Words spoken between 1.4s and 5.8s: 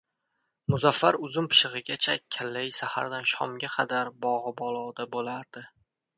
pishig‘igacha kallai sahardan shomga qadar Bog‘iboloda bo‘lardi.